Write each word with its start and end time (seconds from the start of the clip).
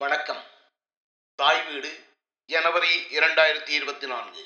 வணக்கம். 0.00 0.40
தாய் 1.38 1.62
வீடு 1.62 1.90
ஜனவரி 2.46 2.90
இரண்டாயிரத்தி 3.18 3.68
இருபத்தி 3.68 4.06
நான்கு. 4.06 4.42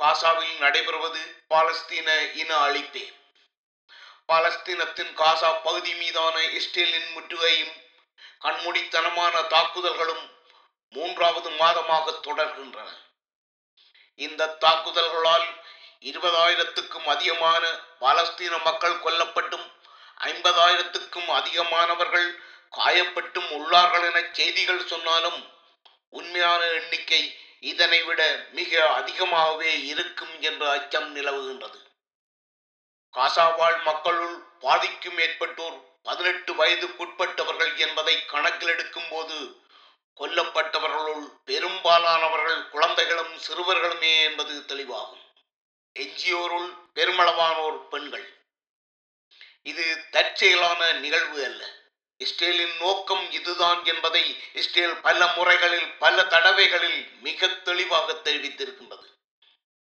காசாவில் 0.00 0.58
நடைபெறுவது 0.58 1.20
பாலஸ்தீன 1.48 2.32
இன 2.32 2.50
அழிப்பே. 2.56 3.04
பாலஸ்தீனத்தின் 4.32 5.12
காசா 5.14 5.50
பகுதி 5.62 5.94
மீதான 5.94 6.36
இஸ்ரேலின் 6.42 7.10
முற்றுகையும் 7.16 7.74
கண்மூடித்தனமான 8.40 9.42
தாக்குதல்களும் 9.42 10.24
மூன்றாவது 10.88 11.50
மாதமாக 11.50 12.16
தொடர்கின்றன. 12.28 12.88
இந்த 14.14 14.46
தாக்குதல்களால் 14.46 15.48
இருபதாயிரத்துக்கும் 16.00 17.06
அதிகமான 17.06 17.66
பாலஸ்தீன 18.00 18.62
மக்கள் 18.62 19.02
கொல்லப்பட்டும் 19.04 19.68
ஐம்பதாயிரத்துக்கும் 20.20 21.30
அதிகமானவர்கள் 21.40 22.28
காயப்பட்டும் 22.76 23.50
உள்ளார்கள் 23.50 24.12
என 24.12 24.28
செய்திகள் 24.32 24.86
சொன்னாலும் 24.86 25.52
உண்மையான 26.08 26.64
எண்ணிக்கை 26.64 27.36
இதனை 27.60 28.02
விட 28.02 28.46
மிக 28.50 28.92
அதிகமாகவே 28.92 29.86
இருக்கும் 29.86 30.40
என்ற 30.40 30.70
அச்சம் 30.70 31.16
நிலவுகின்றது. 31.16 31.80
காசாவாழ் 33.14 33.82
மக்களுள் 33.82 34.36
பாதிக்கும் 34.60 35.18
மேற்பட்டோர் 35.18 35.78
பதினெட்டு 36.02 36.54
வயதுக்குட்பட்டவர்கள் 36.54 37.76
என்பதை 37.76 38.24
கணக்கில் 38.24 38.68
எடுக்கும் 38.68 39.08
போது 39.10 39.62
கொல்லப்பட்டவர்களுள் 40.16 41.24
பெரும்பாலானவர்கள் 41.44 42.68
குழந்தைகளும் 42.68 43.34
சிறுவர்களுமே 43.36 44.22
என்பது 44.22 44.64
தெளிவாகும். 44.66 45.24
எஞ்சியோருள் 45.94 46.68
பெருமளவானோர் 46.94 47.88
பெண்கள். 47.88 48.28
இது 49.62 50.04
தற்செயலான 50.10 50.92
நிகழ்வு 50.92 51.44
அல்ல. 51.44 51.64
இஸ்ரேலின் 52.20 52.76
நோக்கம் 52.76 53.24
இதுதான் 53.30 53.80
என்பதை 53.92 54.24
இஸ்ரேல் 54.60 54.96
பல 55.06 55.20
முறைகளில் 55.36 55.88
பல 56.02 56.16
தடவைகளில் 56.34 57.00
மிக 57.26 57.48
தெளிவாக 57.68 58.08
தெரிவித்திருக்கின்றது. 58.26 59.06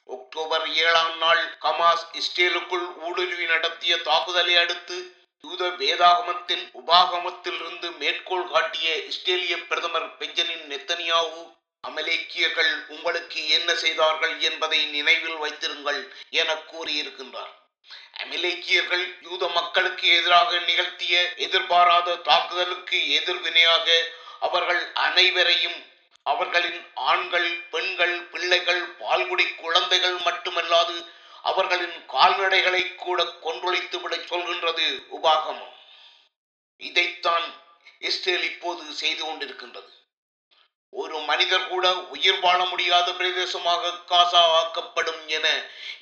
அக்டோபர் 0.10 0.66
ஏழாம் 0.86 1.18
நாள் 1.18 1.44
கமாஸ் 1.66 2.06
இஸ்ரேலுக்குள் 2.22 2.88
ஊடுருவி 3.08 3.46
நடத்திய 3.46 3.94
தாக்குதலை 4.08 4.56
அடுத்து 4.64 4.98
யூத 5.44 5.64
வேதாகமத்தின் 5.82 6.66
உபாகமத்திலிருந்து 6.82 7.88
மேற்கோள் 8.02 8.48
காட்டிய 8.54 8.90
இஸ்ரேலிய 9.12 9.56
பிரதமர் 9.70 10.10
பெஞ்சமின் 10.20 10.66
நெத்தனியாவு 10.72 11.42
அமலேக்கியர்கள் 11.84 12.74
உங்களுக்கு 12.96 13.40
என்ன 13.58 13.70
செய்தார்கள் 13.84 14.36
என்பதை 14.50 14.80
நினைவில் 14.86 15.40
வைத்திருங்கள் 15.44 16.02
என 16.42 16.50
கூறியிருக்கின்றார். 16.72 17.54
அமிலேக்கியர்கள் 18.24 19.06
யூத 19.22 19.44
மக்களுக்கு 19.48 20.06
எதிராக 20.18 20.60
நிகழ்த்திய 20.60 21.16
எதிர்பாராத 21.46 22.18
தாக்குதலுக்கு 22.28 23.00
எதிர்வினையாக 23.20 23.88
அவர்கள் 24.40 24.82
அனைவரையும் 25.08 25.80
அவர்களின் 26.26 26.80
ஆண்கள் 26.94 27.50
பெண்கள் 27.74 28.16
பிள்ளைகள் 28.24 28.84
பால்குடி 29.00 29.46
குழந்தைகள் 29.56 30.18
மட்டுமல்லாது 30.28 30.96
அவர்களின் 31.50 31.98
கால்நடைகளை 32.14 32.84
கூட 32.96 33.24
கொன்றொழித்து 33.46 33.98
விட 34.02 34.16
சொல்கின்றது 34.32 34.86
உபாகமம். 35.18 35.74
இதைத்தான் 36.82 37.48
இஸ்ரேல் 38.00 38.46
இப்போது 38.52 38.84
செய்து 39.02 39.24
கொண்டிருக்கின்றது. 39.26 39.92
ஒரு 41.02 41.18
மனிதர் 41.30 41.70
கூட 41.70 41.86
உயிர் 42.16 42.42
வாழ 42.44 42.60
முடியாத 42.72 43.08
பிரதேசமாக 43.20 43.94
காசா 44.12 44.42
ஆக்கப்படும் 44.60 45.22
என 45.38 45.48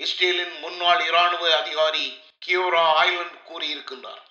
இஸ்ரேலின் 0.05 0.55
முன்னாள் 0.63 1.01
இராணுவ 1.09 1.43
அதிகாரி 1.59 2.05
கியோரா 2.45 2.83
ஆய்லண்ட் 3.01 3.37
கூறியிருக்கின்றார். 3.49 4.23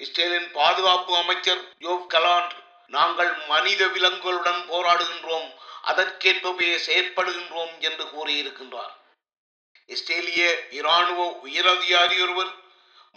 இஸ்ரேலின் 0.00 0.48
பாதுகாப்பு 0.58 1.12
அமைச்சர் 1.22 1.62
யோவ் 1.86 2.06
கலாண்ட் 2.14 2.54
நாங்கள் 2.96 3.32
மனித 3.52 3.82
விலங்குகளுடன் 3.96 4.62
போராடுகின்றோம் 4.72 5.48
அதற்கேற்பவே 5.90 6.70
செயற்படுகின்றோம் 6.86 7.74
என்று 7.88 8.04
கூறியிருக்கின்றார். 8.14 8.92
இஸ்ரேலிய 9.88 10.42
இராணுவ 10.80 11.20
உயரதிகாரி 11.46 12.18
ஒருவர் 12.26 12.52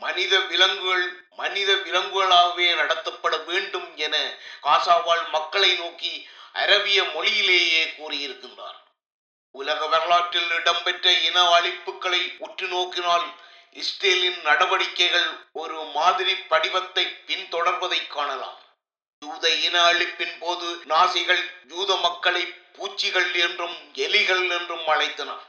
மனித 0.01 0.33
விலங்குகள் 0.51 1.05
மனித 1.41 1.71
விலங்குகளாகவே 1.85 2.65
நடத்தப்பட 2.79 3.35
வேண்டும் 3.49 3.89
என 4.05 4.15
காசாவால் 4.65 5.25
மக்களை 5.35 5.71
நோக்கி 5.81 6.13
அரபிய 6.61 6.99
மொழியிலேயே 7.13 7.83
கூறியிருக்கின்றார். 7.97 8.79
உலக 9.55 9.79
வரலாற்றில் 9.93 10.51
இடம்பெற்ற 10.57 11.05
இன 11.27 11.37
அழிப்புகளை 11.57 12.21
உற்று 12.45 12.67
நோக்கினால் 12.73 13.25
இஸ்ரேலின் 13.81 14.39
நடவடிக்கைகள் 14.47 15.29
ஒரு 15.61 15.79
மாதிரி 15.95 16.33
படிவத்தை 16.51 17.05
பின்தொடர்வதை 17.29 18.01
காணலாம். 18.15 18.59
யூத 19.21 19.45
இன 19.67 19.75
அழிப்பின் 19.89 20.35
போது 20.43 20.67
நாசிகள் 20.91 21.43
யூத 21.73 21.91
மக்களை 22.05 22.43
பூச்சிகள் 22.77 23.29
என்றும் 23.45 23.75
எலிகள் 24.05 24.45
என்றும் 24.57 24.85
அழைத்தனர் 24.93 25.43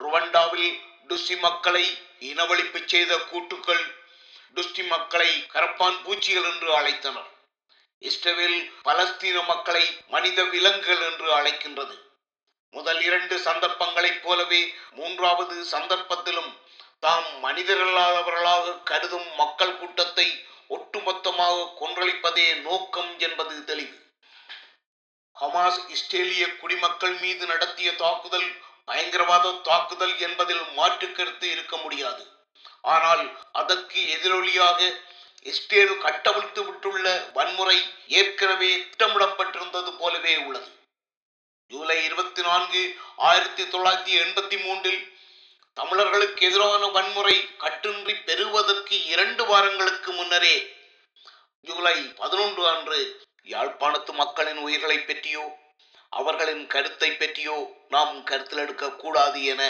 ருவண்டாவில் 0.00 0.70
டுஸ்டி 1.08 1.36
மக்களை 1.46 1.84
இனவழிப்பு 2.30 2.80
செய்த 2.92 3.12
கூட்டுக்கள் 3.30 3.84
டுஸ்டி 4.56 4.82
மக்களை 4.92 5.30
கரப்பான் 5.54 5.98
பூச்சிகள் 6.04 6.48
என்று 6.52 6.68
அழைத்தனர். 6.78 7.28
இஸ்ரேல் 8.02 8.58
பலஸ்தீன 8.86 9.38
மக்களை 9.44 9.84
மனித 10.08 10.38
விலங்குகள் 10.44 11.02
என்று 11.08 11.28
அழைக்கின்றது. 11.38 11.96
முதல் 12.74 13.00
இரண்டு 13.02 13.36
சந்தர்ப்பங்களைப் 13.38 14.22
போலவே 14.22 14.60
மூன்றாவது 14.90 15.56
சந்தர்ப்பத்திலும் 15.72 16.52
தாம் 17.00 17.30
மனிதரல்லாதவர்களாக 17.44 18.76
கருதும் 18.90 19.28
மக்கள் 19.36 19.76
கூட்டத்தை 19.76 20.26
ஒட்டுமொத்தமாக 20.68 21.66
கொன்றளிப்பதே 21.80 22.46
நோக்கம் 22.60 23.12
என்பது 23.18 23.54
தெளிவு. 23.64 23.96
ஹமாஸ் 25.36 25.82
இஸ்ரேலிய 25.88 26.44
குடிமக்கள் 26.56 27.16
மீது 27.18 27.44
நடத்திய 27.46 27.88
தாக்குதல் 27.94 28.48
பயங்கரவாத 28.84 29.52
தாக்குதல் 29.68 30.16
என்பதில் 30.18 30.64
மாற்று 30.72 31.08
கருத்து 31.12 31.46
இருக்க 31.50 31.76
முடியாது. 31.76 32.22
ஆனால் 32.94 33.24
அதற்கு 33.52 34.00
எதிரொலியாக 34.16 34.80
இஸ்ரேல் 35.46 35.98
கட்டவிழ்த்து 35.98 36.62
விட்டுள்ள 36.62 37.32
வன்முறை 37.32 37.78
ஏற்கனவே 38.08 38.70
திட்டமிடப்பட்டிருந்தது 38.76 39.90
போலவே 39.96 40.36
உள்ளது. 40.36 40.70
ஜூலை 41.70 42.04
இருபத்தி 42.04 42.42
நான்கு 42.42 42.96
ஆயிரத்தி 43.16 43.64
தொள்ளாயிரத்தி 43.64 44.12
எண்பத்தி 44.24 44.56
மூன்றில் 44.64 45.00
தமிழர்களுக்கு 45.76 46.46
எதிரான 46.46 46.86
வன்முறை 46.86 47.34
கட்டின்றி 47.58 48.14
பெறுவதற்கு 48.24 49.04
இரண்டு 49.04 49.44
வாரங்களுக்கு 49.46 50.12
முன்னரே 50.12 50.56
ஜூலை 51.64 51.96
பதினொன்று 52.16 52.66
அன்று 52.68 53.00
யாழ்ப்பாணத்து 53.46 54.12
மக்களின் 54.12 54.58
உயிர்களை 54.58 54.98
பற்றியோ 54.98 55.44
அவர்களின் 56.12 56.66
கருத்தை 56.66 57.10
பற்றியோ 57.12 57.56
நாம் 57.88 58.24
கருத்தில் 58.24 58.58
எடுக்க 58.58 58.90
கூடாது 58.92 59.44
என 59.44 59.62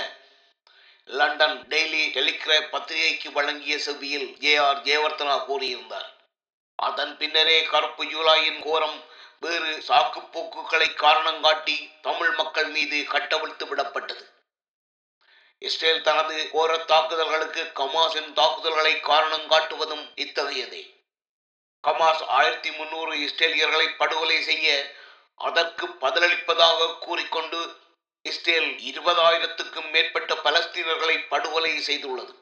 லண்டன் 1.08 1.58
டெய்லி 1.68 2.00
டெலிகிராப் 2.14 2.70
பத்திரிகைக்கு 2.70 3.32
வழங்கிய 3.32 3.78
செவ்வியில் 3.78 4.26
ஜே 4.38 4.56
ஆர் 4.56 4.80
ஜெயவர்தனா 4.82 5.36
கூறியிருந்தார். 5.48 6.08
அதன் 6.74 7.16
பின்னரே 7.16 7.62
கருப்பு 7.62 8.04
ஜூலாயின் 8.04 8.58
கோரம் 8.62 8.98
வேறு 9.40 9.70
சாக்கு 9.88 10.20
போக்குகளை 10.32 10.94
காரணம் 10.94 11.40
காட்டி 11.40 11.90
தமிழ் 12.02 12.34
மக்கள் 12.34 12.68
மீது 12.68 13.04
கட்டவிழ்த்து 13.04 13.66
விடப்பட்டது. 13.66 14.24
இஸ்ரேல் 15.58 16.02
தனது 16.02 16.50
கோர 16.50 16.76
தாக்குதல்களுக்கு 16.76 17.62
கமாஸின் 17.74 18.32
தாக்குதல்களை 18.32 19.00
காரணம் 19.00 19.50
காட்டுவதும் 19.50 20.06
இத்தகையதே. 20.14 20.82
கமாஸ் 21.84 22.24
ஆயிரத்தி 22.38 22.70
முன்னூறு 22.70 23.12
இஸ்ரேலியர்களை 23.16 23.88
படுகொலை 23.96 24.42
செய்ய 24.42 24.96
அதற்கு 25.34 25.86
பதிலளிப்பதாக 26.00 26.98
கூறிக்கொண்டு 26.98 27.60
இஸ்ரேல் 28.30 28.70
இருபதாயிரத்துக்கும் 28.90 29.88
மேற்பட்ட 29.94 30.32
பலஸ்தீனர்களை 30.46 31.16
படுகொலை 31.32 31.72
செய்துள்ளது. 31.88 32.32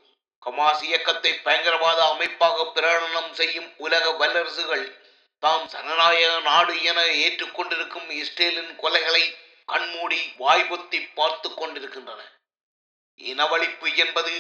ஹமாஸ் 0.47 0.83
இயக்கத்தை 0.89 1.33
பயங்கரவாத 1.47 2.01
அமைப்பாக 2.13 2.67
பிரகடனம் 2.75 3.33
செய்யும் 3.41 3.71
உலக 3.85 4.05
வல்லரசுகள் 4.21 4.85
தாம் 5.43 5.67
ஜனநாயக 5.73 6.35
நாடு 6.51 6.75
என 6.91 7.01
ஏற்றுக்கொண்டிருக்கும் 7.25 8.09
இஸ்ரேலின் 8.21 8.73
கொலைகளை 8.83 9.25
கண்மூடி 9.73 10.21
வாய்பொத்தி 10.43 10.99
பார்த்து 11.19 11.49
கொண்டிருக்கின்றன. 11.55 12.21
இனவழிப்பு 13.21 13.89
என்பது 14.05 14.35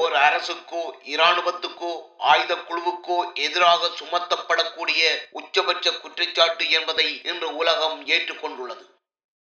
ஓர் 0.00 0.14
அரசுக்கோ 0.26 0.82
இராணுவத்துக்கோ 1.14 1.92
ஆயுத 2.30 2.54
குழுவுக்கோ 2.68 3.18
எதிராக 3.46 3.90
சுமத்தப்படக்கூடிய 4.00 5.02
உச்சபட்ச 5.40 5.86
குற்றச்சாட்டு 6.02 6.64
என்பதை 6.78 7.08
இன்று 7.30 7.48
உலகம் 7.60 7.98
ஏற்றுக்கொண்டுள்ளது. 8.14 8.84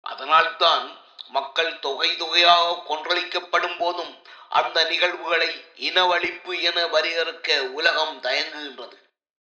அதனால்தான் 0.07 0.87
மக்கள் 1.31 1.79
தொகை 1.79 2.17
தொகையாக 2.17 2.83
கொன்றளிக்கப்படும் 2.89 3.79
போதும் 3.79 4.13
அந்த 4.49 4.85
நிகழ்வுகளை 4.85 5.51
இனவழிப்பு 5.89 6.53
என 6.63 6.87
வரையறுக்க 6.87 7.59
உலகம் 7.79 8.17
தயங்குகின்றது. 8.23 8.97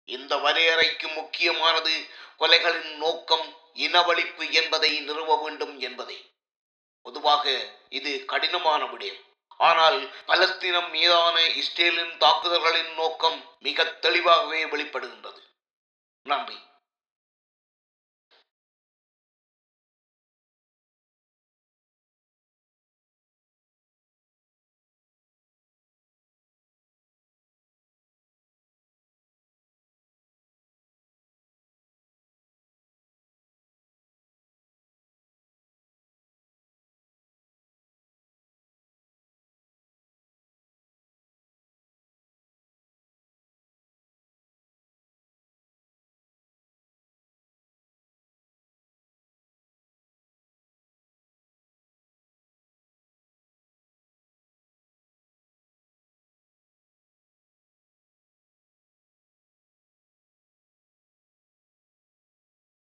இந்த 0.08 0.36
வரையறைக்கு 0.36 1.14
முக்கியமானது 1.14 1.94
கொலைகளின் 2.38 2.94
நோக்கம் 2.96 3.46
இனவழிப்பு 3.74 4.44
என்பதை 4.50 4.90
நிறுவ 5.00 5.36
வேண்டும் 5.42 5.78
என்பதே. 5.78 6.18
பொதுவாக 7.02 7.54
இது 7.88 8.24
கடினமான 8.24 8.84
விடயம். 8.84 9.22
ஆனால் 9.56 9.98
பலஸ்தீனம் 10.26 10.90
மீதான 10.90 11.36
இஸ்ரேலின் 11.60 12.14
தாக்குதல்களின் 12.18 12.92
நோக்கம் 12.94 13.38
மிக 13.58 13.84
தெளிவாகவே 13.84 14.64
வெளிப்படுகின்றது. 14.64 15.42
நன்றி. 16.28 16.56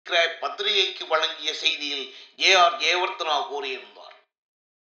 பத்திரிகைக்கு 0.06 1.06
வழங்கிய 1.06 1.50
செய்தியில் 1.62 2.06
ஏ 2.40 2.54
ஆர் 2.54 2.76
ஜெயவர்த்தனா 2.78 3.36
கூறியிருந்தார். 3.50 4.16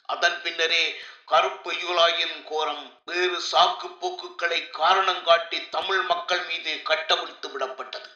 அதன் 0.10 0.42
பின்னரே 0.42 0.84
கருப்பு 1.26 1.72
யூலாயின் 1.74 2.44
கோரம் 2.44 3.02
வேறு 3.06 3.38
சாக்கு 3.52 3.88
போக்குகளை 4.00 4.70
காரணம் 4.70 5.24
காட்டி 5.24 5.60
தமிழ் 5.70 6.02
மக்கள் 6.02 6.46
மீது 6.46 6.82
கட்டவிழ்த்து 6.84 7.48
விடப்பட்டது. 7.50 8.10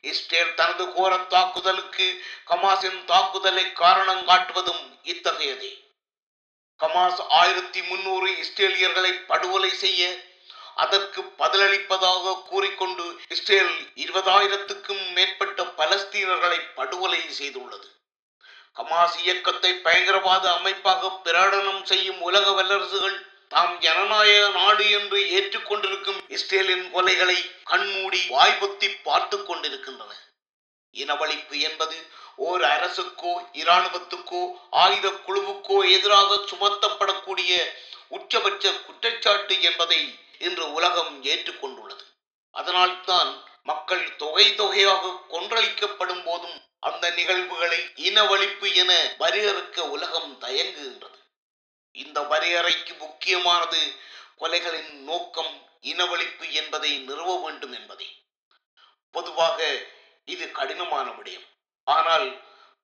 இஸ்ரேல் 0.00 0.54
தனது 0.54 0.92
கோர 0.92 1.16
தாக்குதலுக்கு 1.16 2.06
கமாஸின் 2.46 3.04
தாக்குதலை 3.04 3.72
காரணம் 3.72 4.26
காட்டுவதும் 4.28 4.84
இத்தகையதே. 5.02 5.72
கமாஸ் 6.80 7.20
ஆயிரத்தி 7.28 7.82
முன்னூறு 7.82 8.28
இஸ்ரேலியர்களை 8.44 9.12
படுகொலை 9.26 9.70
செய்ய 9.70 10.29
அதற்கு 10.74 11.20
பதிலளிப்பதாக 11.38 12.34
கூறிக்கொண்டு 12.50 13.04
இஸ்ரேல் 13.28 13.74
இருபதாயிரத்துக்கும் 14.04 15.02
மேற்பட்ட 15.12 15.62
பலஸ்தீனர்களை 15.78 16.60
படுகொலை 16.74 17.20
செய்துள்ளது. 17.38 17.88
கமாஸ் 18.76 19.16
இயக்கத்தை 19.22 19.72
பயங்கரவாத 19.74 20.44
அமைப்பாக 20.52 21.10
பிரகடனம் 21.24 21.82
செய்யும் 21.82 22.20
உலக 22.20 22.46
வல்லரசுகள் 22.50 23.18
தாம் 23.48 23.76
ஜனநாயக 23.78 24.48
நாடு 24.48 24.84
என்று 24.90 25.20
ஏற்றுக்கொண்டிருக்கும் 25.36 26.20
இஸ்ரேலின் 26.28 26.86
கொலைகளை 26.92 27.38
கண்மூடி 27.62 28.20
வாய்பொத்தி 28.36 28.88
பார்த்து 29.02 29.38
கொண்டிருக்கின்றன. 29.42 30.12
இனவழிப்பு 30.94 31.56
என்பது 31.60 31.98
ஓர் 32.36 32.62
அரசுக்கோ 32.62 33.32
இராணுவத்துக்கோ 33.62 34.42
ஆயுத 34.70 35.08
குழுவுக்கோ 35.26 35.76
எதிராக 35.96 36.38
சுமத்தப்படக்கூடிய 36.50 37.52
உச்சபட்ச 38.08 38.72
குற்றச்சாட்டு 38.86 39.60
என்பதை 39.60 40.00
இன்று 40.40 40.72
உலகம் 40.72 41.24
ஏற்றுக்கொண்டுள்ளது. 41.24 42.04
அதனால்தான் 42.50 43.30
மக்கள் 43.62 44.16
தொகை 44.16 44.54
தொகையாக 44.54 45.12
கொன்றளிக்கப்படும் 45.30 46.22
போதும் 46.24 46.58
அந்த 46.80 47.10
நிகழ்வுகளை 47.10 47.80
இனவழிப்பு 48.08 48.68
என 48.74 48.92
வரையறுக்க 49.18 49.80
உலகம் 49.88 50.36
தயங்குகின்றது. 50.40 51.18
இந்த 51.92 52.20
வரையறைக்கு 52.20 52.98
முக்கியமானது 52.98 53.80
கொலைகளின் 54.38 54.92
நோக்கம் 55.10 55.54
இனவழிப்பு 55.82 56.46
என்பதை 56.50 56.98
நிறுவ 56.98 57.36
வேண்டும் 57.42 57.72
என்பதே. 57.72 58.08
பொதுவாக 59.10 59.60
இது 60.24 60.50
கடினமான 60.50 61.06
விடயம். 61.10 61.46
ஆனால் 61.84 62.26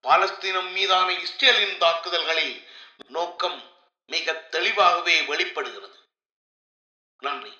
பாலஸ்தீனம் 0.03 0.71
மீதான 0.71 1.09
இஸ்ரேலின் 1.13 1.79
தாக்குதல்களில் 1.79 2.57
நோக்கம் 3.09 3.59
மிக 4.07 4.35
தெளிவாகவே 4.35 5.23
வெளிப்படுகிறது. 5.23 5.99
நன்றி 7.23 7.53